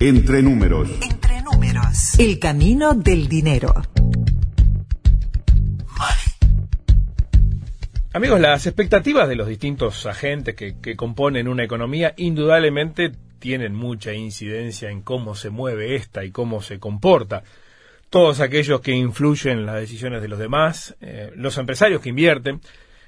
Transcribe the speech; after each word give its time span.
Entre 0.00 0.42
números. 0.42 0.88
Entre 1.02 1.42
números. 1.42 2.20
El 2.20 2.38
camino 2.38 2.94
del 2.94 3.26
dinero. 3.26 3.74
Amigos, 8.12 8.40
las 8.40 8.64
expectativas 8.68 9.28
de 9.28 9.34
los 9.34 9.48
distintos 9.48 10.06
agentes 10.06 10.54
que, 10.54 10.76
que, 10.80 10.94
componen 10.94 11.48
una 11.48 11.64
economía 11.64 12.14
indudablemente 12.16 13.10
tienen 13.40 13.74
mucha 13.74 14.12
incidencia 14.12 14.88
en 14.88 15.02
cómo 15.02 15.34
se 15.34 15.50
mueve 15.50 15.96
esta 15.96 16.24
y 16.24 16.30
cómo 16.30 16.62
se 16.62 16.78
comporta. 16.78 17.42
Todos 18.08 18.38
aquellos 18.38 18.80
que 18.80 18.92
influyen 18.92 19.58
en 19.58 19.66
las 19.66 19.80
decisiones 19.80 20.22
de 20.22 20.28
los 20.28 20.38
demás, 20.38 20.94
eh, 21.00 21.32
los 21.34 21.58
empresarios 21.58 22.00
que 22.00 22.10
invierten, 22.10 22.60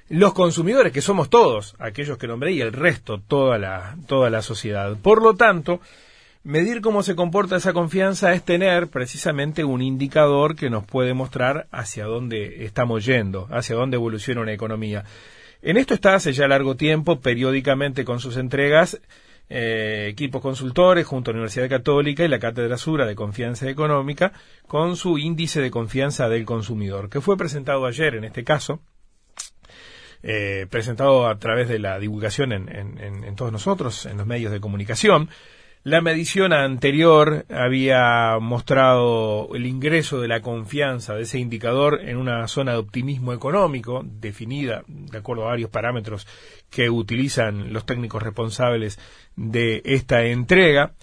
los 0.09 0.33
consumidores 0.33 0.91
que 0.91 1.01
somos 1.01 1.29
todos, 1.29 1.73
aquellos 1.79 2.17
que 2.17 2.27
nombré 2.27 2.51
y 2.51 2.59
el 2.59 2.73
resto, 2.73 3.21
toda 3.21 3.57
la, 3.57 3.95
toda 4.07 4.29
la 4.29 4.41
sociedad. 4.41 4.97
Por 5.01 5.21
lo 5.23 5.35
tanto, 5.35 5.79
Medir 6.43 6.81
cómo 6.81 7.03
se 7.03 7.15
comporta 7.15 7.57
esa 7.57 7.71
confianza 7.71 8.33
es 8.33 8.43
tener 8.43 8.87
precisamente 8.87 9.63
un 9.63 9.79
indicador 9.79 10.55
que 10.55 10.71
nos 10.71 10.83
puede 10.83 11.13
mostrar 11.13 11.67
hacia 11.71 12.05
dónde 12.05 12.65
estamos 12.65 13.05
yendo, 13.05 13.47
hacia 13.51 13.75
dónde 13.75 13.97
evoluciona 13.97 14.41
una 14.41 14.51
economía. 14.51 15.03
En 15.61 15.77
esto 15.77 15.93
está 15.93 16.15
hace 16.15 16.33
ya 16.33 16.47
largo 16.47 16.75
tiempo, 16.75 17.19
periódicamente 17.19 18.03
con 18.03 18.19
sus 18.19 18.37
entregas, 18.37 18.99
eh, 19.49 20.07
equipos 20.09 20.41
consultores 20.41 21.05
junto 21.05 21.29
a 21.29 21.33
la 21.33 21.41
Universidad 21.41 21.69
Católica 21.69 22.23
y 22.23 22.27
la 22.27 22.39
Cátedra 22.39 22.75
Sura 22.75 23.05
de 23.05 23.13
Confianza 23.13 23.69
Económica 23.69 24.33
con 24.65 24.95
su 24.95 25.19
índice 25.19 25.61
de 25.61 25.69
confianza 25.69 26.27
del 26.27 26.45
consumidor, 26.45 27.09
que 27.09 27.21
fue 27.21 27.37
presentado 27.37 27.85
ayer 27.85 28.15
en 28.15 28.23
este 28.23 28.43
caso, 28.43 28.81
eh, 30.23 30.65
presentado 30.71 31.27
a 31.27 31.37
través 31.37 31.69
de 31.69 31.77
la 31.77 31.99
divulgación 31.99 32.51
en 32.51 33.35
todos 33.35 33.51
nosotros, 33.51 34.07
en 34.07 34.17
los 34.17 34.25
medios 34.25 34.51
de 34.51 34.59
comunicación. 34.59 35.29
La 35.83 35.99
medición 35.99 36.53
anterior 36.53 37.47
había 37.49 38.37
mostrado 38.39 39.49
el 39.55 39.65
ingreso 39.65 40.21
de 40.21 40.27
la 40.27 40.41
confianza 40.41 41.15
de 41.15 41.23
ese 41.23 41.39
indicador 41.39 42.01
en 42.03 42.17
una 42.17 42.47
zona 42.47 42.73
de 42.73 42.77
optimismo 42.77 43.33
económico 43.33 44.03
definida 44.05 44.83
de 44.87 45.17
acuerdo 45.17 45.43
a 45.43 45.51
varios 45.51 45.71
parámetros 45.71 46.27
que 46.69 46.91
utilizan 46.91 47.73
los 47.73 47.83
técnicos 47.87 48.21
responsables 48.21 48.99
de 49.35 49.81
esta 49.83 50.23
entrega. 50.23 50.93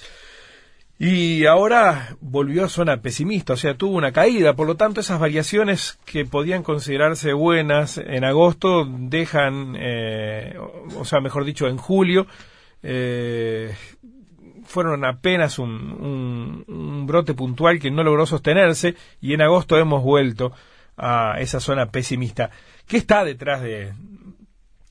Y 0.97 1.47
ahora 1.47 2.17
volvió 2.21 2.65
a 2.65 2.69
zona 2.69 3.03
pesimista, 3.03 3.55
o 3.55 3.57
sea, 3.57 3.75
tuvo 3.75 3.97
una 3.97 4.13
caída. 4.13 4.55
Por 4.55 4.69
lo 4.69 4.77
tanto, 4.77 5.01
esas 5.01 5.19
variaciones 5.19 5.99
que 6.05 6.25
podían 6.25 6.63
considerarse 6.63 7.33
buenas 7.33 7.99
en 7.99 8.23
agosto 8.23 8.87
dejan, 8.89 9.75
eh, 9.77 10.57
o 10.97 11.05
sea, 11.05 11.21
mejor 11.21 11.45
dicho, 11.45 11.67
en 11.67 11.79
julio, 11.79 12.29
eh, 12.85 13.75
fueron 14.69 15.05
apenas 15.05 15.59
un, 15.59 17.07
brote 17.07 17.33
puntual 17.33 17.81
que 17.81 17.91
no 17.91 18.05
logró 18.05 18.27
sostenerse 18.27 18.95
y 19.21 19.33
en 19.33 19.41
agosto 19.41 19.79
hemos 19.79 20.03
vuelto 20.03 20.53
a 20.97 21.37
esa 21.41 21.59
zona 21.59 21.87
pesimista. 21.87 22.51
¿Qué 22.87 22.99
está 22.99 23.25
detrás 23.25 23.63
de, 23.63 23.95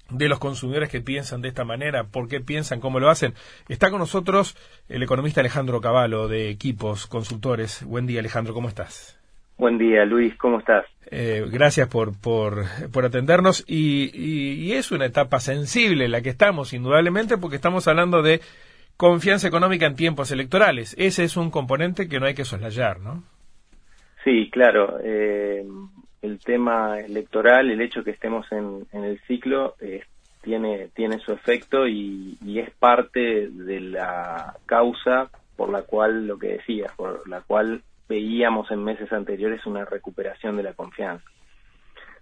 de 0.10 0.30
los 0.30 0.40
consumidores 0.40 0.90
que 0.90 1.02
piensan 1.02 1.42
de 1.42 1.50
esta 1.50 1.64
manera? 1.64 2.06
¿Por 2.06 2.28
qué 2.28 2.40
piensan? 2.40 2.80
¿Cómo 2.80 3.00
lo 3.00 3.10
hacen? 3.10 3.36
Está 3.70 3.92
con 3.92 4.00
nosotros 4.00 4.58
el 4.90 5.04
economista 5.04 5.42
Alejandro 5.42 5.80
Cavallo 5.80 6.28
de 6.28 6.50
Equipos 6.50 7.06
Consultores. 7.06 7.84
Buen 7.86 8.08
día 8.08 8.20
Alejandro, 8.20 8.56
¿cómo 8.56 8.70
estás? 8.70 9.20
Buen 9.58 9.78
día 9.78 10.06
Luis, 10.06 10.36
¿cómo 10.38 10.58
estás? 10.58 10.86
Eh, 11.10 11.46
gracias 11.52 11.88
por, 11.88 12.20
por, 12.20 12.66
por 12.92 13.06
atendernos 13.06 13.64
y, 13.68 14.10
y 14.16 14.74
es 14.74 14.92
una 14.92 15.06
etapa 15.06 15.40
sensible 15.40 16.08
la 16.08 16.22
que 16.22 16.30
estamos, 16.30 16.74
indudablemente, 16.74 17.38
porque 17.38 17.56
estamos 17.56 17.88
hablando 17.88 18.22
de 18.24 18.42
confianza 18.98 19.48
económica 19.48 19.86
en 19.86 19.96
tiempos 19.96 20.32
electorales. 20.32 20.96
Ese 20.98 21.24
es 21.24 21.38
un 21.38 21.52
componente 21.52 22.10
que 22.10 22.20
no 22.20 22.26
hay 22.26 22.34
que 22.34 22.46
soslayar, 22.46 23.00
¿no? 23.00 23.24
Sí, 24.24 24.50
claro. 24.52 24.98
Eh, 25.04 25.66
el 26.22 26.40
tema 26.40 27.00
electoral, 27.00 27.70
el 27.70 27.80
hecho 27.82 28.04
que 28.04 28.12
estemos 28.12 28.46
en, 28.52 28.86
el 28.92 29.20
ciclo, 29.28 29.76
eh, 29.80 30.04
tiene, 30.42 30.90
tiene 30.96 31.20
su 31.20 31.32
efecto 31.32 31.88
y, 31.88 32.38
es 32.58 32.72
parte 32.72 33.50
de 33.50 33.80
la 33.80 34.56
causa 34.66 35.30
por 35.56 35.70
la 35.70 35.84
cual, 35.84 36.28
lo 36.28 36.38
que 36.40 36.54
decías, 36.54 36.92
por 36.96 37.28
la 37.30 37.42
cual 37.42 37.84
veíamos 38.10 38.72
en 38.72 38.84
meses 38.84 39.12
anteriores 39.12 39.66
una 39.66 39.86
recuperación 39.86 40.58
de 40.58 40.64
la 40.64 40.74
confianza. 40.74 41.24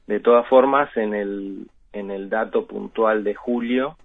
De 0.08 0.20
todas 0.20 0.48
formas, 0.48 0.96
en 0.98 1.14
el, 1.14 1.68
en 1.94 2.12
el 2.12 2.30
dato 2.30 2.66
puntual 2.66 3.24
de 3.24 3.34
julio, 3.34 3.98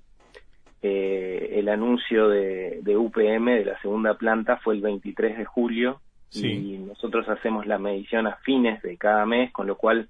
eh, 0.82 1.54
el 1.56 1.68
anuncio 1.68 2.28
de, 2.28 2.80
UPM 2.96 3.46
de 3.58 3.64
la 3.64 3.80
segunda 3.80 4.14
planta 4.14 4.56
fue 4.58 4.74
el 4.74 4.80
23 4.80 5.38
de 5.38 5.44
julio 5.44 6.00
y 6.32 6.78
nosotros 6.78 7.28
hacemos 7.28 7.66
la 7.66 7.78
medición 7.78 8.26
a 8.26 8.36
fines 8.36 8.80
de 8.82 8.96
cada 8.96 9.26
mes, 9.26 9.52
con 9.52 9.66
lo 9.66 9.76
cual 9.76 10.08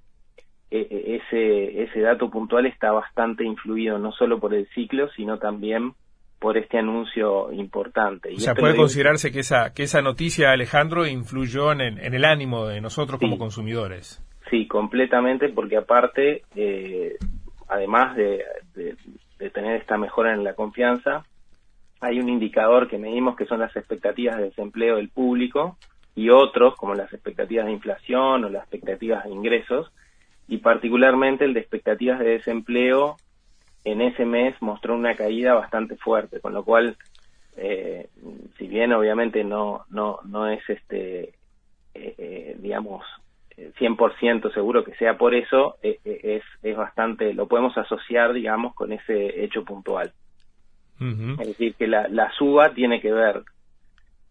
e, 0.71 0.79
e, 0.79 1.17
ese, 1.17 1.83
ese 1.83 2.01
dato 2.01 2.31
puntual 2.31 2.67
está 2.67 2.93
bastante 2.93 3.45
influido 3.45 3.99
no 3.99 4.13
solo 4.13 4.39
por 4.39 4.55
el 4.55 4.69
ciclo, 4.75 5.09
sino 5.17 5.39
también 5.39 5.95
por 6.39 6.57
este 6.57 6.79
anuncio 6.79 7.53
importante. 7.53 8.33
o 8.35 8.39
sea, 8.39 8.55
puede 8.55 8.77
considerarse 8.77 9.31
que 9.31 9.41
esa, 9.41 9.75
que 9.75 9.83
esa 9.83 10.01
noticia, 10.01 10.53
Alejandro, 10.53 11.07
influyó 11.07 11.73
en, 11.73 11.81
en 11.81 12.15
el 12.15 12.25
ánimo 12.25 12.67
de 12.67 12.81
nosotros 12.81 13.21
como 13.21 13.39
consumidores. 13.39 14.23
Sí, 14.51 14.67
completamente, 14.67 15.51
porque 15.51 15.77
aparte, 15.77 16.43
eh, 16.57 17.17
además 17.69 18.17
de, 18.17 18.43
de 18.75 18.97
tener 19.49 19.81
esta 19.81 19.97
mejora 19.97 20.35
en 20.35 20.45
la 20.45 20.53
confianza, 20.53 21.25
hay 22.01 22.19
un 22.19 22.29
indicador 22.29 22.89
que 22.89 22.99
medimos 22.99 23.37
que 23.37 23.47
son 23.47 23.61
las 23.61 23.75
expectativas 23.77 24.37
de 24.37 24.45
desempleo 24.45 24.97
del 24.97 25.09
público 25.09 25.79
y 26.15 26.31
otros 26.31 26.75
como 26.77 26.95
las 26.95 27.13
expectativas 27.13 27.67
de 27.67 27.73
inflación 27.73 28.45
o 28.45 28.49
las 28.49 28.63
expectativas 28.63 29.25
de 29.25 29.31
ingresos 29.31 29.91
y 30.49 30.59
particularmente 30.59 31.45
el 31.45 31.55
de 31.55 31.61
expectativas 31.61 32.19
de 32.19 32.31
desempleo 32.31 33.17
en 33.85 34.01
ese 34.03 34.25
mes 34.25 34.55
mostró 34.61 34.95
una 34.95 35.15
caída 35.15 35.55
bastante 35.55 35.97
fuerte, 35.97 36.41
con 36.41 36.53
lo 36.53 36.65
cual 36.65 36.97
eh, 37.57 38.09
si 38.59 38.67
bien 38.67 38.93
obviamente 38.93 39.45
no 39.45 39.85
no 39.91 40.21
no 40.25 40.49
es 40.49 40.61
este 40.69 41.35
eh, 41.95 42.15
eh, 42.19 42.57
digamos 42.59 43.05
100% 43.79 44.53
seguro 44.53 44.85
que 44.85 44.95
sea 44.95 45.19
por 45.19 45.35
eso, 45.35 45.77
eh, 45.83 45.99
eh, 46.05 46.21
es, 46.23 46.43
es 46.63 46.77
bastante, 46.77 47.35
lo 47.35 47.47
podemos 47.47 47.77
asociar, 47.77 48.33
digamos, 48.33 48.75
con 48.75 48.93
ese 48.93 49.45
hecho 49.45 49.65
puntual. 49.65 50.13
Es 51.03 51.47
decir, 51.47 51.75
que 51.77 51.87
la, 51.87 52.09
la 52.09 52.31
suba 52.33 52.75
tiene 52.75 53.01
que 53.01 53.11
ver 53.11 53.43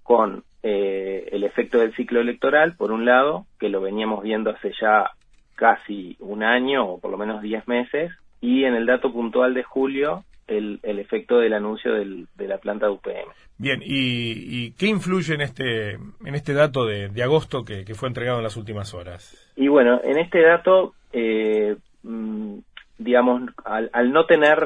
con 0.03 0.43
eh, 0.61 1.29
el 1.31 1.43
efecto 1.43 1.79
del 1.79 1.95
ciclo 1.95 2.19
electoral, 2.19 2.75
por 2.75 2.91
un 2.91 3.05
lado, 3.05 3.47
que 3.59 3.69
lo 3.69 3.81
veníamos 3.81 4.21
viendo 4.23 4.51
hace 4.51 4.71
ya 4.79 5.09
casi 5.55 6.15
un 6.19 6.43
año 6.43 6.85
o 6.85 6.99
por 6.99 7.09
lo 7.09 7.17
menos 7.17 7.41
10 7.41 7.67
meses, 7.67 8.11
y 8.39 8.65
en 8.65 8.75
el 8.75 8.85
dato 8.85 9.11
puntual 9.11 9.53
de 9.53 9.63
julio, 9.63 10.25
el, 10.49 10.79
el 10.83 10.99
efecto 10.99 11.37
del 11.37 11.53
anuncio 11.53 11.93
del, 11.93 12.27
de 12.35 12.47
la 12.47 12.57
planta 12.57 12.87
de 12.87 12.91
UPM. 12.93 13.31
Bien, 13.57 13.81
¿y, 13.83 14.71
qué 14.71 14.87
influye 14.87 15.33
en 15.35 15.41
este, 15.41 15.91
en 15.91 16.33
este 16.33 16.53
dato 16.53 16.85
de, 16.85 17.11
agosto 17.21 17.63
que, 17.63 17.83
fue 17.93 18.07
entregado 18.07 18.37
en 18.37 18.43
las 18.43 18.57
últimas 18.57 18.93
horas? 18.93 19.35
Y 19.55 19.67
bueno, 19.67 19.99
en 20.03 20.17
este 20.17 20.41
dato, 20.41 20.93
eh, 21.11 21.75
mm, 22.03 22.57
digamos, 22.97 23.51
al, 23.65 24.11
no 24.11 24.25
tener, 24.25 24.59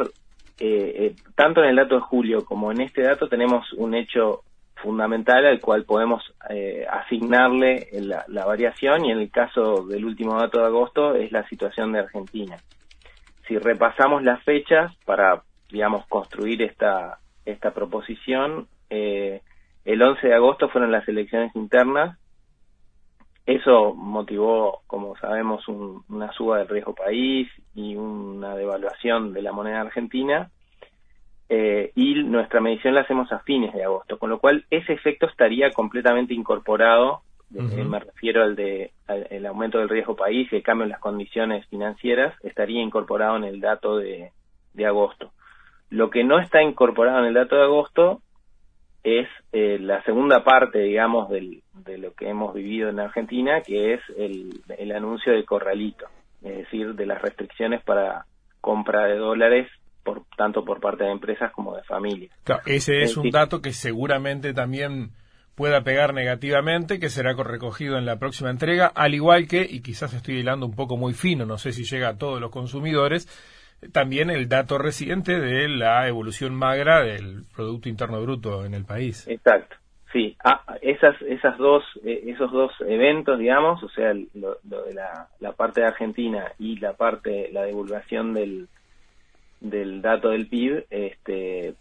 eh, 0.59 0.93
eh, 0.95 1.16
tanto 1.35 1.63
en 1.63 1.69
el 1.69 1.75
dato 1.75 1.95
de 1.95 2.01
julio 2.01 2.45
como 2.45 2.72
en 2.72 2.81
este 2.81 3.01
dato, 3.01 3.27
tenemos 3.27 3.73
un 3.73 3.95
hecho 3.95 4.41
fundamental 4.75 5.45
al 5.45 5.61
cual 5.61 5.85
podemos 5.85 6.22
asignarle 6.89 7.88
la, 7.93 8.25
la, 8.27 8.45
variación 8.45 9.05
y 9.05 9.11
en 9.11 9.19
el 9.19 9.31
caso 9.31 9.85
del 9.88 10.03
último 10.03 10.38
dato 10.38 10.59
de 10.59 10.66
agosto 10.66 11.16
es 11.16 11.31
la 11.31 11.47
situación 11.47 11.93
de 11.93 11.99
Argentina. 11.99 12.57
Si 13.47 13.57
repasamos 13.57 14.23
las 14.23 14.43
fechas 14.43 14.93
para, 15.05 15.41
digamos, 15.73 16.06
construir 16.06 16.61
esta, 16.61 17.17
esta 17.45 17.73
proposición, 17.73 18.67
eh, 18.91 19.41
el 19.85 20.02
11 20.02 20.28
de 20.28 20.35
agosto 20.35 20.70
fueron 20.70 20.91
las 20.91 21.05
elecciones 21.08 21.53
internas. 21.55 22.17
Eso 23.47 23.96
motivó, 23.96 24.84
como 24.85 25.17
sabemos, 25.17 25.67
una 25.67 26.31
suba 26.34 26.59
del 26.59 26.70
riesgo 26.70 26.93
país 26.93 27.49
y 27.73 27.96
una 27.96 28.55
devaluación 28.55 29.34
de 29.34 29.41
la 29.41 29.52
moneda 29.52 29.81
argentina. 29.81 30.52
Eh, 31.49 31.91
y 31.96 32.23
nuestra 32.23 32.61
medición 32.61 32.93
la 32.93 33.02
hacemos 33.02 33.31
a 33.31 33.40
fines 33.40 33.73
de 33.73 33.84
agosto, 33.84 34.20
con 34.20 34.29
lo 34.29 34.40
cual 34.40 34.66
ese 34.70 34.93
efecto 34.93 35.25
estaría 35.25 35.72
completamente 35.72 36.35
incorporado. 36.35 37.23
Eh, 37.53 37.84
me 37.84 37.99
refiero 37.99 38.43
al 38.43 38.55
de 38.55 38.91
el 39.08 39.46
aumento 39.46 39.79
del 39.79 39.90
riesgo 39.90 40.16
país 40.16 40.47
y 40.52 40.55
el 40.55 40.64
cambio 40.64 40.85
en 40.85 40.91
las 40.91 40.99
condiciones 40.99 41.66
financieras 41.67 42.34
estaría 42.43 42.81
incorporado 42.81 43.37
en 43.37 43.43
el 43.43 43.59
dato 43.59 43.97
de 43.97 44.31
agosto. 44.85 45.31
Lo 45.90 46.09
que 46.09 46.24
no 46.24 46.40
está 46.40 46.62
incorporado 46.62 47.20
en 47.20 47.26
el 47.26 47.34
dato 47.34 47.56
de 47.56 47.64
agosto 47.64 48.22
es 49.03 49.28
eh, 49.52 49.78
la 49.80 50.02
segunda 50.03 50.44
parte, 50.44 50.80
digamos, 50.80 51.30
del, 51.30 51.62
de 51.74 51.97
lo 51.97 52.14
que 52.14 52.30
hemos 52.30 52.53
vivido 52.53 52.90
en 52.90 53.00
Argentina, 53.00 53.62
que 53.62 53.94
es 53.96 54.02
el, 54.18 54.62
el 54.78 54.91
anuncio 54.91 55.34
del 55.34 55.46
corralito, 55.46 56.08
es 56.41 56.58
decir, 56.58 56.96
de 56.96 57.06
las 57.06 57.22
restricciones 57.22 57.84
para 57.84 58.26
compra 58.62 59.08
de 59.08 59.18
dólares 59.18 59.68
por 60.03 60.26
tanto 60.38 60.64
por 60.66 60.80
parte 60.80 61.03
de 61.06 61.12
empresas 61.12 61.52
como 61.52 61.76
de 61.76 61.84
familias. 61.84 62.32
ese 62.66 63.03
es, 63.03 63.18
un 63.18 63.30
dato 63.30 63.62
que 63.62 63.72
seguramente 63.72 64.53
también 64.53 65.12
pueda 65.56 65.84
pegar 65.84 66.14
negativamente, 66.14 67.00
que 67.00 67.09
será 67.09 67.34
recogido 67.34 67.97
en 67.97 68.06
la 68.06 68.18
próxima 68.18 68.50
entrega, 68.50 68.88
al 68.88 69.14
igual 69.14 69.47
que, 69.47 69.62
y 69.70 69.82
quizás 69.82 70.14
estoy 70.14 70.40
hilando 70.40 70.66
un 70.66 70.76
poco 70.76 70.97
muy 70.97 71.14
fino, 71.14 71.46
no 71.46 71.58
sé 71.58 71.72
si 71.72 71.84
llega 71.84 72.09
a 72.09 72.18
todos 72.18 72.41
los 72.41 72.52
consumidores, 72.52 73.28
también 73.91 74.30
el 74.30 74.47
dato 74.47 74.78
reciente 74.78 75.40
de 75.40 75.68
la 75.68 76.08
evolución 76.08 76.56
magra 76.56 77.02
del 77.03 77.44
Producto 77.56 77.90
Interno 77.90 78.22
Bruto 78.22 78.66
en 78.66 78.74
el 78.74 78.85
país. 78.85 79.28
Exacto. 79.28 79.76
Sí, 80.12 80.38
ah, 80.44 80.64
esas, 80.82 81.20
esas 81.24 81.58
dos, 81.58 81.84
eh, 82.06 82.26
esos 82.28 82.52
dos 82.52 82.72
eventos, 82.88 83.40
digamos, 83.40 83.82
o 83.82 83.90
sea, 83.90 84.14
lo, 84.14 84.58
de 84.62 84.94
la, 84.94 85.28
la, 85.40 85.53
parte 85.53 85.82
de 85.82 85.88
Argentina 85.88 86.52
y 86.59 86.78
la 86.78 86.94
parte, 86.94 87.50
la 87.52 87.66
divulgación 87.66 88.35
del, 88.35 88.68
del 89.59 90.03
dato 90.03 90.30
del 90.30 90.47
PIB, 90.47 90.85
este, 90.91 91.74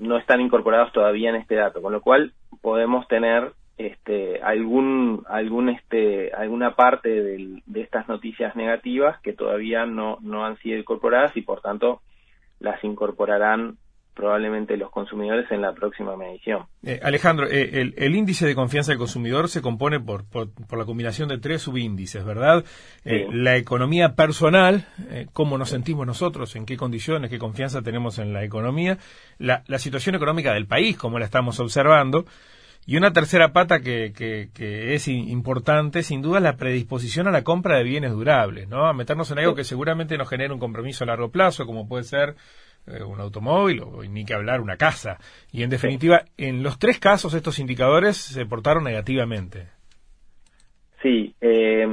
no 0.00 0.16
están 0.16 0.40
incorporados 0.40 0.92
todavía 0.92 1.28
en 1.28 1.36
este 1.36 1.56
dato, 1.56 1.82
con 1.82 1.92
lo 1.92 2.00
cual 2.00 2.32
podemos 2.62 3.06
tener 3.06 3.52
este, 3.76 4.40
algún, 4.42 5.24
algún, 5.28 5.68
este, 5.68 6.32
alguna 6.32 6.76
parte 6.76 7.08
de 7.08 7.80
estas 7.80 8.08
noticias 8.08 8.54
negativas 8.56 9.20
que 9.20 9.32
todavía 9.32 9.86
no, 9.86 10.18
no 10.20 10.44
han 10.44 10.56
sido 10.58 10.78
incorporadas 10.78 11.36
y 11.36 11.42
por 11.42 11.60
tanto 11.60 12.00
las 12.60 12.82
incorporarán 12.84 13.78
probablemente 14.14 14.76
los 14.76 14.90
consumidores 14.90 15.50
en 15.50 15.60
la 15.60 15.72
próxima 15.72 16.16
medición. 16.16 16.66
Eh, 16.84 17.00
Alejandro, 17.02 17.46
eh, 17.50 17.92
el, 17.96 18.14
índice 18.14 18.46
de 18.46 18.54
confianza 18.54 18.92
del 18.92 18.98
consumidor 18.98 19.48
se 19.48 19.60
compone 19.60 19.98
por, 19.98 20.24
por, 20.24 20.48
la 20.70 20.84
combinación 20.84 21.28
de 21.28 21.38
tres 21.38 21.62
subíndices, 21.62 22.24
¿verdad? 22.24 22.64
Eh, 23.04 23.26
la 23.32 23.56
economía 23.56 24.14
personal, 24.14 24.86
cómo 25.32 25.58
nos 25.58 25.70
sentimos 25.70 26.06
nosotros, 26.06 26.54
en 26.54 26.64
qué 26.64 26.76
condiciones, 26.76 27.28
qué 27.28 27.38
confianza 27.38 27.82
tenemos 27.82 28.18
en 28.18 28.32
la 28.32 28.44
economía, 28.44 28.98
la, 29.38 29.64
la 29.66 29.78
situación 29.78 30.14
económica 30.14 30.54
del 30.54 30.66
país, 30.66 30.96
como 30.96 31.18
la 31.18 31.24
estamos 31.24 31.58
observando, 31.58 32.24
y 32.86 32.96
una 32.96 33.12
tercera 33.12 33.52
pata 33.52 33.80
que, 33.80 34.12
que, 34.14 34.94
es 34.94 35.08
importante, 35.08 36.02
sin 36.02 36.20
duda, 36.20 36.38
es 36.38 36.44
la 36.44 36.56
predisposición 36.56 37.26
a 37.26 37.30
la 37.30 37.42
compra 37.42 37.78
de 37.78 37.84
bienes 37.84 38.12
durables, 38.12 38.68
¿no? 38.68 38.86
A 38.86 38.92
meternos 38.92 39.30
en 39.30 39.38
algo 39.38 39.54
que 39.54 39.64
seguramente 39.64 40.18
nos 40.18 40.28
genera 40.28 40.52
un 40.52 40.60
compromiso 40.60 41.04
a 41.04 41.06
largo 41.06 41.30
plazo, 41.30 41.64
como 41.64 41.88
puede 41.88 42.04
ser 42.04 42.34
eh, 42.86 43.02
un 43.02 43.20
automóvil 43.20 43.80
o 43.80 44.02
ni 44.02 44.24
que 44.24 44.34
hablar 44.34 44.60
una 44.60 44.76
casa. 44.76 45.18
Y 45.50 45.62
en 45.62 45.70
definitiva, 45.70 46.24
en 46.36 46.62
los 46.62 46.78
tres 46.78 46.98
casos 46.98 47.32
estos 47.32 47.58
indicadores 47.58 48.16
se 48.16 48.44
portaron 48.44 48.84
negativamente. 48.84 49.68
Sí, 51.02 51.34
eh, 51.40 51.86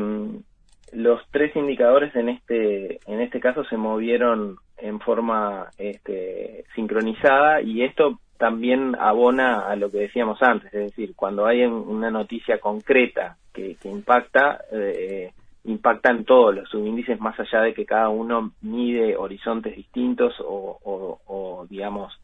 los 0.91 1.21
tres 1.31 1.55
indicadores 1.55 2.13
en 2.15 2.29
este 2.29 2.99
en 3.07 3.21
este 3.21 3.39
caso 3.39 3.63
se 3.65 3.77
movieron 3.77 4.57
en 4.77 4.99
forma 4.99 5.69
este, 5.77 6.65
sincronizada 6.75 7.61
y 7.61 7.83
esto 7.83 8.19
también 8.41 8.95
abona 8.99 9.67
a 9.67 9.75
lo 9.75 9.91
que 9.91 9.99
decíamos 9.99 10.41
antes, 10.41 10.73
es 10.73 10.85
decir, 10.89 11.13
cuando 11.15 11.45
hay 11.45 11.63
una 11.63 12.09
noticia 12.09 12.57
concreta 12.57 13.37
que, 13.53 13.75
que 13.75 13.87
impacta, 13.87 14.63
eh, 14.71 15.31
impactan 15.65 16.25
todos 16.25 16.55
los 16.55 16.67
subíndices 16.67 17.19
más 17.19 17.39
allá 17.39 17.61
de 17.61 17.75
que 17.75 17.85
cada 17.85 18.09
uno 18.09 18.53
mide 18.63 19.15
horizontes 19.15 19.75
distintos 19.75 20.33
o, 20.43 21.67
digamos 21.69 22.19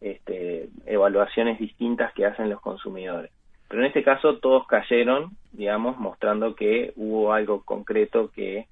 este, 0.00 0.68
evaluaciones 0.86 1.58
distintas 1.58 2.12
que 2.12 2.26
hacen 2.26 2.48
los 2.48 2.60
consumidores. 2.60 3.32
Pero 3.66 3.82
en 3.82 3.88
este 3.88 4.04
caso 4.04 4.36
todos 4.36 4.68
cayeron, 4.68 5.32
digamos, 5.50 5.98
mostrando 5.98 6.54
que 6.54 6.92
hubo 6.94 7.32
algo 7.32 7.64
concreto 7.64 8.30
que 8.30 8.68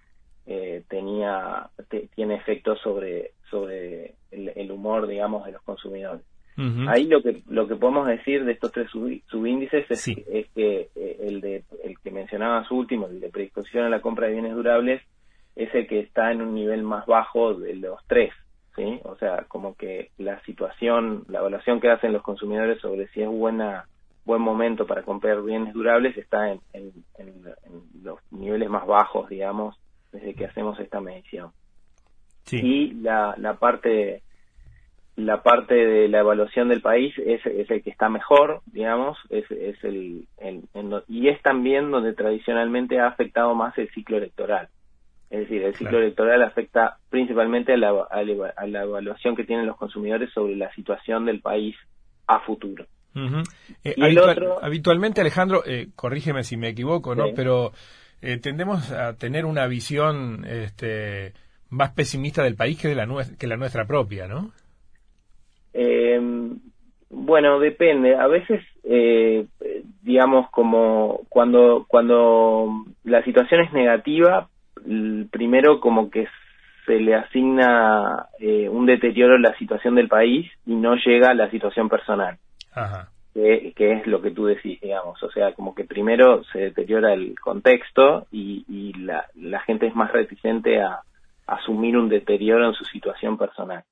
eh, 0.46 0.84
tenía 0.88 1.70
tiene 2.14 2.36
efectos 2.36 2.78
sobre 2.82 3.32
sobre 3.50 4.14
el, 4.30 4.70
humor, 4.70 5.08
digamos, 5.08 5.44
de 5.44 5.52
los 5.52 5.62
consumidores. 5.62 6.22
Ahí 6.88 7.06
lo 7.06 7.20
que 7.20 7.42
lo 7.48 7.66
que 7.66 7.74
podemos 7.74 8.06
decir 8.06 8.44
de 8.44 8.52
estos 8.52 8.70
tres 8.70 8.88
subíndices 8.90 9.90
es, 9.90 10.08
es 10.08 10.48
que 10.50 10.88
eh, 10.94 11.16
el 11.20 11.40
de 11.40 11.64
el 11.82 11.98
que 11.98 12.10
mencionabas 12.12 12.70
último, 12.70 13.08
el 13.08 13.20
de 13.20 13.28
predisposición 13.28 13.84
a 13.84 13.88
la 13.88 14.00
compra 14.00 14.28
de 14.28 14.34
bienes 14.34 14.54
durables, 14.54 15.02
es 15.56 15.74
el 15.74 15.86
que 15.88 16.00
está 16.00 16.30
en 16.30 16.42
un 16.42 16.54
nivel 16.54 16.82
más 16.82 17.06
bajo 17.06 17.54
de 17.54 17.74
los 17.74 17.98
tres, 18.06 18.32
¿sí? 18.76 19.00
O 19.02 19.16
sea, 19.16 19.44
como 19.48 19.74
que 19.74 20.10
la 20.18 20.40
situación, 20.44 21.24
la 21.28 21.40
evaluación 21.40 21.80
que 21.80 21.90
hacen 21.90 22.12
los 22.12 22.22
consumidores 22.22 22.80
sobre 22.80 23.08
si 23.08 23.22
es 23.22 23.28
buena 23.28 23.86
buen 24.24 24.40
momento 24.40 24.86
para 24.86 25.02
comprar 25.02 25.42
bienes 25.42 25.74
durables 25.74 26.16
está 26.16 26.50
en, 26.50 26.60
en, 26.72 26.92
los 28.02 28.18
niveles 28.30 28.70
más 28.70 28.86
bajos, 28.86 29.28
digamos, 29.28 29.76
desde 30.12 30.34
que 30.34 30.46
hacemos 30.46 30.78
esta 30.80 31.00
medición. 31.00 31.50
Y 32.50 32.92
la, 32.94 33.34
la 33.38 33.54
parte 33.54 34.22
la 35.16 35.42
parte 35.42 35.74
de 35.74 36.08
la 36.08 36.20
evaluación 36.20 36.68
del 36.68 36.80
país 36.80 37.14
es, 37.18 37.44
es 37.46 37.70
el 37.70 37.82
que 37.82 37.90
está 37.90 38.08
mejor, 38.08 38.62
digamos, 38.66 39.16
es, 39.30 39.48
es 39.50 39.82
el, 39.84 40.26
y 41.08 41.28
es 41.28 41.40
también 41.42 41.90
donde 41.90 42.14
tradicionalmente 42.14 42.98
ha 42.98 43.06
afectado 43.06 43.54
más 43.54 43.76
el 43.78 43.88
ciclo 43.90 44.16
electoral. 44.16 44.68
Es 45.30 45.40
decir, 45.40 45.62
el 45.62 45.74
ciclo 45.74 45.98
electoral 45.98 46.42
afecta 46.42 46.98
principalmente 47.10 47.72
a 47.72 47.76
la, 47.76 47.90
a 48.10 48.66
la, 48.66 48.82
evaluación 48.82 49.34
que 49.34 49.44
tienen 49.44 49.66
los 49.66 49.76
consumidores 49.76 50.30
sobre 50.32 50.56
la 50.56 50.72
situación 50.74 51.24
del 51.24 51.40
país 51.40 51.76
a 52.26 52.40
futuro. 52.40 52.86
Eh, 53.84 53.94
habitualmente, 54.62 55.20
Alejandro, 55.20 55.62
eh, 55.64 55.88
corrígeme 55.94 56.42
si 56.42 56.56
me 56.56 56.68
equivoco, 56.68 57.14
¿no? 57.14 57.26
Pero 57.34 57.72
eh, 58.20 58.38
tendemos 58.38 58.90
a 58.90 59.14
tener 59.16 59.44
una 59.44 59.66
visión 59.66 60.44
este, 60.44 61.32
más 61.68 61.92
pesimista 61.92 62.42
del 62.42 62.56
país 62.56 62.80
que, 62.80 62.88
de 62.88 62.94
la, 62.94 63.06
que 63.38 63.46
la 63.46 63.56
nuestra 63.56 63.86
propia, 63.86 64.26
¿no? 64.26 64.52
Eh, 65.74 66.20
bueno, 67.10 67.58
depende. 67.58 68.16
A 68.16 68.26
veces, 68.26 68.62
eh, 68.84 69.46
digamos, 70.02 70.50
como 70.50 71.20
cuando, 71.28 71.84
cuando 71.88 72.84
la 73.04 73.22
situación 73.24 73.60
es 73.60 73.72
negativa, 73.72 74.48
primero 75.30 75.80
como 75.80 76.10
que 76.10 76.26
se 76.86 77.00
le 77.00 77.14
asigna 77.14 78.26
eh, 78.38 78.68
un 78.68 78.86
deterioro 78.86 79.36
en 79.36 79.42
la 79.42 79.56
situación 79.56 79.94
del 79.94 80.08
país 80.08 80.50
y 80.66 80.74
no 80.74 80.96
llega 80.96 81.30
a 81.30 81.34
la 81.34 81.50
situación 81.50 81.88
personal. 81.88 82.38
Que, 83.32 83.72
es 83.76 84.06
lo 84.06 84.22
que 84.22 84.30
tú 84.30 84.46
decís, 84.46 84.80
digamos. 84.80 85.20
O 85.22 85.30
sea, 85.30 85.52
como 85.54 85.74
que 85.74 85.84
primero 85.84 86.44
se 86.44 86.58
deteriora 86.60 87.12
el 87.12 87.38
contexto 87.40 88.26
y, 88.30 88.64
y 88.68 88.92
la, 89.00 89.26
la 89.34 89.60
gente 89.60 89.86
es 89.86 89.94
más 89.96 90.12
reticente 90.12 90.80
a 90.80 91.00
asumir 91.46 91.96
un 91.96 92.08
deterioro 92.08 92.66
en 92.66 92.74
su 92.74 92.84
situación 92.84 93.36
personal. 93.36 93.82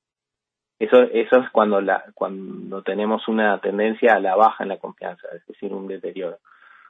Eso, 0.83 1.01
eso 1.13 1.37
es 1.37 1.49
cuando, 1.51 1.79
la, 1.79 2.03
cuando 2.13 2.81
tenemos 2.81 3.27
una 3.29 3.57
tendencia 3.59 4.15
a 4.15 4.19
la 4.19 4.35
baja 4.35 4.63
en 4.63 4.69
la 4.69 4.77
confianza, 4.77 5.27
es 5.33 5.45
decir, 5.47 5.71
un 5.71 5.87
deterioro. 5.87 6.39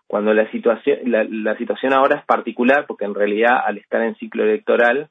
Cuando 0.08 0.34
la 0.34 0.50
situación, 0.50 1.00
la, 1.06 1.24
la 1.30 1.56
situación 1.58 1.94
ahora 1.94 2.18
es 2.18 2.26
particular, 2.26 2.86
porque 2.88 3.06
en 3.06 3.14
realidad 3.14 3.62
al 3.64 3.78
estar 3.78 4.02
en 4.02 4.16
ciclo 4.16 4.44
electoral, 4.44 5.10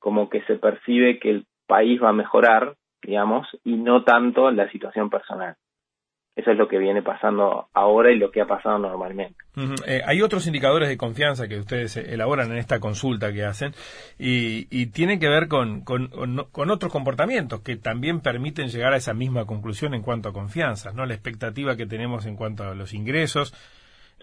como 0.00 0.28
que 0.28 0.42
se 0.42 0.56
percibe 0.56 1.20
que 1.20 1.30
el 1.30 1.46
país 1.68 2.02
va 2.02 2.08
a 2.08 2.14
mejorar, 2.14 2.74
digamos, 3.00 3.46
y 3.62 3.76
no 3.76 4.02
tanto 4.02 4.50
la 4.50 4.68
situación 4.70 5.08
personal. 5.08 5.54
Eso 6.36 6.50
es 6.50 6.58
lo 6.58 6.68
que 6.68 6.76
viene 6.76 7.02
pasando 7.02 7.68
ahora 7.72 8.12
y 8.12 8.18
lo 8.18 8.30
que 8.30 8.42
ha 8.42 8.46
pasado 8.46 8.78
normalmente. 8.78 9.36
Eh, 9.86 10.02
hay 10.04 10.20
otros 10.20 10.46
indicadores 10.46 10.90
de 10.90 10.98
confianza 10.98 11.48
que 11.48 11.58
ustedes 11.58 11.96
elaboran 11.96 12.52
en 12.52 12.58
esta 12.58 12.78
consulta 12.78 13.32
que 13.32 13.42
hacen 13.42 13.72
y, 14.18 14.66
y 14.70 14.88
tienen 14.88 15.18
que 15.18 15.30
ver 15.30 15.48
con, 15.48 15.80
con, 15.80 16.08
con, 16.08 16.70
otros 16.70 16.92
comportamientos 16.92 17.62
que 17.62 17.76
también 17.76 18.20
permiten 18.20 18.68
llegar 18.68 18.92
a 18.92 18.98
esa 18.98 19.14
misma 19.14 19.46
conclusión 19.46 19.94
en 19.94 20.02
cuanto 20.02 20.28
a 20.28 20.34
confianza, 20.34 20.92
¿no? 20.92 21.06
La 21.06 21.14
expectativa 21.14 21.74
que 21.74 21.86
tenemos 21.86 22.26
en 22.26 22.36
cuanto 22.36 22.64
a 22.64 22.74
los 22.74 22.92
ingresos, 22.92 23.54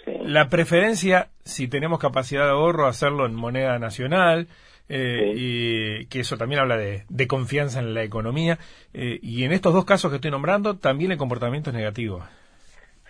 la 0.05 0.49
preferencia, 0.49 1.29
si 1.43 1.67
tenemos 1.67 1.97
capacidad 1.97 2.43
de 2.43 2.51
ahorro, 2.51 2.85
hacerlo 2.85 3.25
en 3.25 3.33
moneda 3.33 3.79
nacional, 3.79 4.47
eh, 4.89 5.33
y 5.35 6.05
que 6.07 6.19
eso 6.19 6.37
también 6.37 6.61
habla 6.61 6.77
de, 6.77 7.27
confianza 7.27 7.79
en 7.79 7.93
la 7.93 8.03
economía. 8.03 8.57
Eh, 8.93 9.19
y 9.21 9.43
en 9.43 9.51
estos 9.51 9.73
dos 9.73 9.85
casos 9.85 10.11
que 10.11 10.17
estoy 10.17 10.31
nombrando, 10.31 10.77
también 10.77 11.11
el 11.11 11.17
comportamiento 11.17 11.69
es 11.69 11.75
negativo. 11.75 12.23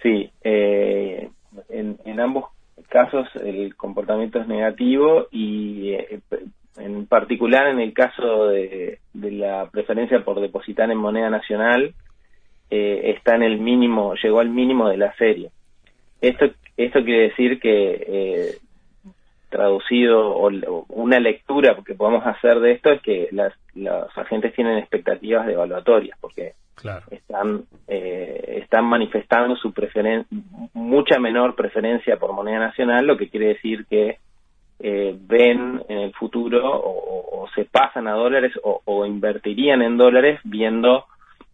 Sí, 0.02 0.30
eh, 0.44 1.30
en, 1.70 2.20
ambos 2.20 2.46
casos 2.90 3.28
el 3.44 3.76
comportamiento 3.76 4.40
es 4.40 4.48
negativo 4.48 5.28
y 5.32 5.94
en 6.78 7.06
particular 7.08 7.68
en 7.68 7.80
el 7.80 7.94
caso 7.94 8.48
de, 8.48 9.00
la 9.14 9.70
preferencia 9.72 10.24
por 10.24 10.40
depositar 10.42 10.92
en 10.92 10.98
moneda 10.98 11.30
nacional, 11.30 11.94
está 12.70 13.36
en 13.36 13.44
el 13.44 13.60
mínimo, 13.60 14.16
llegó 14.16 14.40
al 14.40 14.50
mínimo 14.50 14.90
de 14.90 14.98
la 14.98 15.14
serie. 15.16 15.52
Esto, 16.22 16.46
esto 16.76 17.04
quiere 17.04 17.30
decir 17.30 17.60
que 17.60 18.58
traducido 19.54 20.36
o, 20.36 20.86
una 20.90 21.20
lectura 21.20 21.78
que 21.86 21.94
podemos 21.94 22.26
hacer 22.26 22.60
de 22.60 22.72
esto 22.72 22.92
es 22.92 23.02
que 23.04 23.30
las, 23.32 23.54
los 23.76 24.18
agentes 24.18 24.54
tienen 24.56 24.80
expectativas 24.80 25.46
de 25.46 25.54
evaluatorias 25.54 26.18
porque 26.20 26.54
están 27.12 27.66
eh, 27.88 28.62
están 28.64 28.86
manifestando 28.86 29.56
su 29.56 29.72
preferencia 29.72 30.26
mucha 30.74 31.20
menor 31.20 31.56
preferencia 31.56 32.18
por 32.18 32.34
moneda 32.34 32.58
nacional 32.58 33.06
lo 33.06 33.16
que 33.16 33.30
quiere 33.30 33.50
decir 33.50 33.86
que 33.86 34.18
eh, 34.80 35.16
ven 35.18 35.84
en 35.88 36.00
el 36.00 36.14
futuro 36.14 36.60
o, 36.66 37.48
se 37.54 37.66
pasan 37.66 38.08
a 38.08 38.14
dólares 38.14 38.54
o, 38.64 39.06
invertirían 39.06 39.84
en 39.84 39.98
dólares 39.98 40.40
viendo 40.44 41.06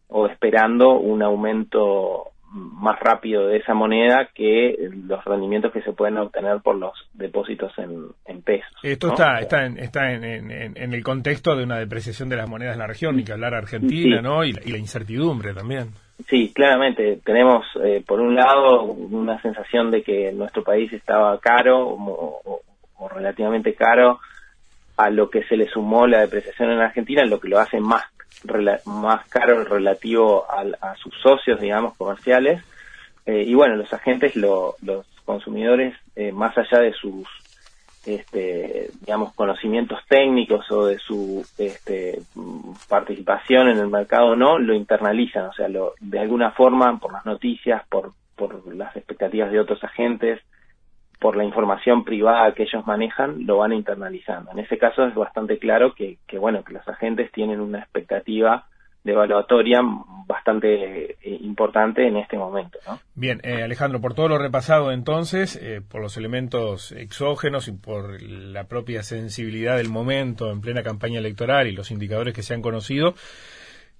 o 0.07 0.27
esperando 0.27 0.97
un 0.97 1.21
aumento 1.21 2.28
más 2.51 2.99
rápido 2.99 3.47
de 3.47 3.57
esa 3.57 3.73
moneda 3.73 4.29
que 4.33 4.75
los 5.07 5.23
rendimientos 5.23 5.71
que 5.71 5.81
se 5.81 5.93
pueden 5.93 6.17
obtener 6.17 6.59
por 6.61 6.75
los 6.75 6.93
depósitos 7.13 7.71
en, 7.77 8.41
pesos. 8.41 8.71
Esto 8.81 9.09
está 9.09 9.39
está, 9.39 9.65
en, 9.65 9.77
está 9.77 10.11
en, 10.11 10.23
en, 10.23 10.93
el 10.93 11.03
contexto 11.03 11.55
de 11.55 11.63
una 11.63 11.77
depreciación 11.77 12.29
de 12.29 12.37
las 12.37 12.49
monedas 12.49 12.73
en 12.73 12.79
la 12.79 12.87
región, 12.87 13.15
ni 13.15 13.23
que 13.23 13.33
hablar 13.33 13.53
Argentina, 13.53 14.21
¿no? 14.21 14.43
Y 14.43 14.53
la, 14.53 14.77
incertidumbre 14.77 15.53
también. 15.53 15.89
Sí, 16.27 16.51
claramente. 16.53 17.19
Tenemos, 17.23 17.65
eh, 17.83 18.03
por 18.05 18.19
un 18.19 18.35
lado, 18.35 18.83
una 18.83 19.41
sensación 19.41 19.91
de 19.91 20.01
que 20.01 20.31
nuestro 20.31 20.63
país 20.63 20.91
estaba 20.93 21.37
caro 21.39 21.87
o, 21.87 22.61
o 22.97 23.09
relativamente 23.09 23.73
caro 23.73 24.19
a 24.97 25.09
lo 25.09 25.29
que 25.29 25.43
se 25.43 25.55
le 25.55 25.67
sumó 25.69 26.07
la 26.07 26.21
depreciación 26.21 26.71
en 26.71 26.79
Argentina, 26.79 27.23
lo 27.25 27.39
que 27.39 27.49
lo 27.49 27.59
hace 27.59 27.79
más 27.79 28.03
más 28.85 29.27
caro 29.29 29.63
relativo 29.63 30.45
a, 30.49 30.95
sus 30.95 31.13
socios, 31.21 31.59
digamos, 31.59 31.95
comerciales. 31.95 32.63
Eh, 33.25 33.43
y 33.45 33.53
bueno, 33.53 33.75
los 33.75 33.93
agentes, 33.93 34.35
los 34.35 34.75
consumidores, 35.25 35.95
eh, 36.15 36.31
más 36.31 36.57
allá 36.57 36.79
de 36.79 36.93
sus, 36.93 37.27
este, 38.05 38.89
digamos, 39.01 39.33
conocimientos 39.33 39.99
técnicos 40.07 40.71
o 40.71 40.87
de 40.87 40.97
su 40.97 41.45
este, 41.57 42.19
participación 42.87 43.69
en 43.69 43.77
el 43.77 43.87
mercado 43.87 44.29
o 44.29 44.35
no, 44.35 44.57
lo 44.57 44.73
internalizan, 44.73 45.45
o 45.47 45.53
sea, 45.53 45.67
lo, 45.67 45.93
de 45.99 46.19
alguna 46.19 46.51
forma, 46.51 46.97
por 46.99 47.13
las 47.13 47.25
noticias, 47.25 47.83
por, 47.89 48.13
por 48.35 48.75
las 48.75 48.95
expectativas 48.95 49.51
de 49.51 49.59
otros 49.59 49.83
agentes, 49.83 50.41
por 51.19 51.35
la 51.35 51.43
información 51.43 52.05
privada 52.05 52.53
que 52.53 52.63
ellos 52.63 52.85
manejan, 52.87 53.45
lo 53.45 53.57
van 53.57 53.73
internalizando. 53.73 54.51
En 54.51 54.59
ese 54.59 54.77
caso 54.77 55.05
es 55.05 55.13
bastante 55.13 55.59
claro 55.59 55.93
que, 55.93 56.17
que 56.27 56.37
bueno, 56.37 56.63
que 56.63 56.73
los 56.73 56.87
agentes 56.87 57.31
tienen 57.31 57.59
una 57.59 57.79
expectativa 57.79 58.65
de 59.03 59.13
evaluatoria 59.13 59.79
bastante 60.27 61.11
eh, 61.11 61.37
importante 61.41 62.07
en 62.07 62.17
este 62.17 62.37
momento. 62.37 62.79
Bien, 63.15 63.39
eh, 63.43 63.63
Alejandro, 63.63 64.01
por 64.01 64.13
todo 64.13 64.27
lo 64.27 64.37
repasado 64.37 64.91
entonces, 64.91 65.55
eh, 65.55 65.81
por 65.81 66.01
los 66.01 66.17
elementos 66.17 66.91
exógenos 66.91 67.67
y 67.67 67.71
por 67.71 68.21
la 68.21 68.65
propia 68.65 69.01
sensibilidad 69.03 69.77
del 69.77 69.89
momento 69.89 70.51
en 70.51 70.61
plena 70.61 70.83
campaña 70.83 71.19
electoral 71.19 71.67
y 71.67 71.71
los 71.71 71.91
indicadores 71.91 72.33
que 72.33 72.43
se 72.43 72.53
han 72.53 72.61
conocido, 72.61 73.15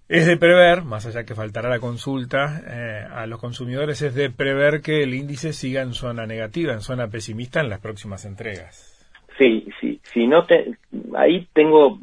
es 0.09 0.25
de 0.25 0.37
prever, 0.37 0.83
más 0.83 1.05
allá 1.05 1.23
que 1.23 1.35
faltará 1.35 1.69
la 1.69 1.79
consulta 1.79 2.63
eh, 2.67 3.05
a 3.11 3.27
los 3.27 3.39
consumidores, 3.39 4.01
es 4.01 4.15
de 4.15 4.31
prever 4.31 4.81
que 4.81 5.03
el 5.03 5.13
índice 5.13 5.53
siga 5.53 5.83
en 5.83 5.93
zona 5.93 6.25
negativa, 6.25 6.73
en 6.73 6.81
zona 6.81 7.07
pesimista 7.07 7.61
en 7.61 7.69
las 7.69 7.79
próximas 7.79 8.25
entregas. 8.25 8.95
Sí, 9.37 9.69
sí, 9.79 10.01
si 10.11 10.27
no 10.27 10.45
te, 10.45 10.75
ahí 11.15 11.47
tengo, 11.53 11.99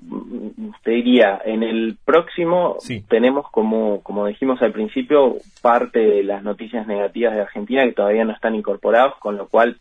te 0.85 0.93
diría, 0.93 1.43
en 1.45 1.65
el 1.65 1.99
próximo 2.03 2.79
tenemos 3.09 3.51
como, 3.51 4.03
como 4.03 4.25
dijimos 4.27 4.63
al 4.63 4.73
principio, 4.73 5.37
parte 5.61 5.99
de 5.99 6.23
las 6.23 6.43
noticias 6.45 6.87
negativas 6.87 7.35
de 7.35 7.43
Argentina 7.43 7.85
que 7.85 7.93
todavía 7.93 8.25
no 8.25 8.33
están 8.33 8.55
incorporados, 8.55 9.17
con 9.19 9.37
lo 9.37 9.49
cual 9.49 9.77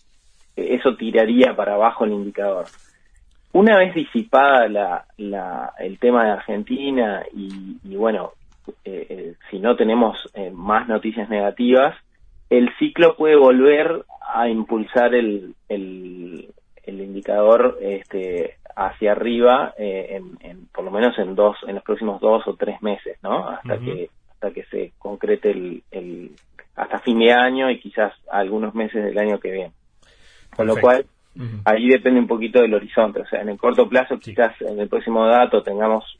eh, 0.57 0.69
eso 0.71 0.97
tiraría 0.97 1.55
para 1.55 1.75
abajo 1.75 2.03
el 2.03 2.11
indicador. 2.11 2.65
Una 3.55 3.77
vez 3.77 3.95
disipada 3.95 4.67
la, 4.67 5.73
el 5.79 5.97
tema 5.97 6.25
de 6.25 6.31
Argentina 6.31 7.23
y, 7.33 7.95
bueno, 7.95 8.33
eh, 8.83 9.07
eh, 9.09 9.35
si 9.49 9.59
no 9.59 9.77
tenemos 9.77 10.17
eh, 10.33 10.51
más 10.51 10.89
noticias 10.89 11.29
negativas, 11.29 11.95
el 12.49 12.69
ciclo 12.77 13.15
puede 13.15 13.37
volver 13.37 14.03
a 14.33 14.49
impulsar 14.49 15.15
el, 15.15 15.55
el, 15.69 16.51
indicador 16.85 17.77
este, 17.79 18.57
hacia 18.75 19.13
arriba, 19.13 19.73
en, 19.77 20.67
por 20.73 20.83
lo 20.83 20.91
menos 20.91 21.17
en 21.17 21.33
dos, 21.33 21.55
en 21.65 21.75
los 21.75 21.83
próximos 21.85 22.19
dos 22.19 22.45
o 22.49 22.57
tres 22.57 22.81
meses, 22.81 23.17
¿no? 23.23 23.47
Hasta 23.47 23.77
que 23.77 24.09
hasta 24.31 24.51
que 24.51 24.65
se 24.65 24.91
concrete 24.99 25.51
el, 25.51 25.81
el, 25.91 26.31
hasta 26.75 26.99
fin 26.99 27.19
de 27.19 27.31
año 27.31 27.71
y 27.71 27.79
quizás 27.79 28.11
algunos 28.29 28.75
meses 28.75 29.01
del 29.01 29.17
año 29.17 29.39
que 29.39 29.51
viene. 29.51 29.71
Con 30.53 30.67
lo 30.67 30.75
cual 30.75 31.05
Ahí 31.65 31.89
depende 31.89 32.19
un 32.19 32.27
poquito 32.27 32.61
del 32.61 32.73
horizonte, 32.73 33.21
o 33.21 33.25
sea, 33.27 33.41
en 33.41 33.49
el 33.49 33.57
corto 33.57 33.89
plazo 33.89 34.17
quizás 34.19 34.53
en 34.61 34.79
el 34.79 34.87
próximo 34.87 35.25
dato 35.25 35.61
tengamos 35.61 36.19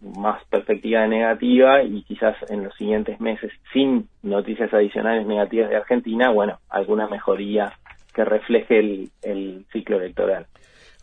más 0.00 0.44
perspectiva 0.46 1.06
negativa 1.06 1.82
y 1.82 2.02
quizás 2.02 2.36
en 2.50 2.64
los 2.64 2.74
siguientes 2.74 3.20
meses 3.20 3.52
sin 3.72 4.08
noticias 4.22 4.72
adicionales 4.72 5.26
negativas 5.26 5.70
de 5.70 5.76
Argentina, 5.76 6.30
bueno, 6.30 6.58
alguna 6.68 7.06
mejoría 7.06 7.72
que 8.14 8.24
refleje 8.24 8.78
el, 8.78 9.10
el 9.22 9.64
ciclo 9.72 9.96
electoral. 9.96 10.46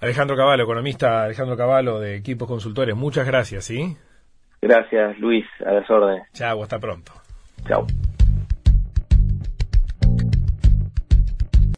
Alejandro 0.01 0.37
Cavallo, 0.37 0.63
economista 0.63 1.23
Alejandro 1.23 1.57
Cavallo 1.57 1.99
de 1.99 2.15
Equipos 2.15 2.47
Consultores, 2.47 2.95
muchas 2.95 3.25
gracias, 3.25 3.65
¿sí? 3.65 3.97
Gracias, 4.61 5.17
Luis, 5.19 5.45
a 5.65 5.71
las 5.71 5.89
órdenes. 5.89 6.27
Chao, 6.33 6.61
hasta 6.61 6.79
pronto. 6.79 7.11
Chao. 7.67 7.85